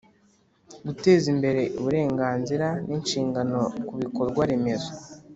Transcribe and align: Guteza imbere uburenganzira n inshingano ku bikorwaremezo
Guteza 0.85 1.25
imbere 1.33 1.61
uburenganzira 1.79 2.67
n 2.87 2.89
inshingano 2.97 3.61
ku 3.87 3.93
bikorwaremezo 4.01 4.91